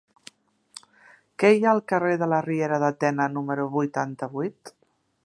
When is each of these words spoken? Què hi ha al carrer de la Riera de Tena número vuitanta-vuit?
Què 1.43 1.51
hi 1.57 1.61
ha 1.65 1.69
al 1.73 1.83
carrer 1.93 2.15
de 2.21 2.29
la 2.33 2.41
Riera 2.47 2.79
de 2.85 2.89
Tena 3.05 3.31
número 3.37 3.69
vuitanta-vuit? 3.77 4.77